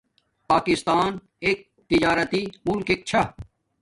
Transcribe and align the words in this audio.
پاکستاں 0.49 1.03
ایک 1.45 1.59
تجاراتی 1.89 2.43
ملکک 2.67 2.99
چھا 3.09 3.21